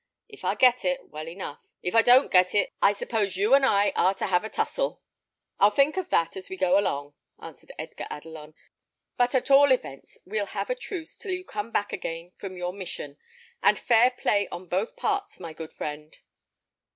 If 0.27 0.43
I 0.43 0.55
get 0.55 0.83
it, 0.83 1.09
well 1.09 1.27
enough; 1.29 1.59
if 1.83 1.93
I 1.93 2.01
don't 2.01 2.31
get 2.31 2.55
it, 2.55 2.73
I 2.81 2.91
suppose 2.91 3.37
you 3.37 3.53
and 3.53 3.63
I 3.63 3.91
are 3.91 4.15
to 4.15 4.25
have 4.25 4.43
a 4.43 4.49
tussle." 4.49 4.99
"I'll 5.59 5.69
think 5.69 5.95
of 5.95 6.09
that 6.09 6.35
as 6.35 6.49
we 6.49 6.57
go 6.57 6.79
along," 6.79 7.13
answered 7.39 7.71
Edgar 7.77 8.07
Adelon; 8.09 8.55
"but, 9.15 9.35
at 9.35 9.51
all 9.51 9.71
events, 9.71 10.17
we'll 10.25 10.47
have 10.57 10.71
a 10.71 10.75
truce 10.75 11.15
till 11.15 11.33
you 11.33 11.45
come 11.45 11.69
back 11.69 11.93
again 11.93 12.31
from 12.35 12.57
your 12.57 12.73
mission, 12.73 13.17
and 13.61 13.77
fair 13.77 14.09
play 14.09 14.47
on 14.47 14.65
both 14.65 14.95
parts, 14.95 15.39
my 15.39 15.53
good 15.53 15.71
friend." 15.71 16.17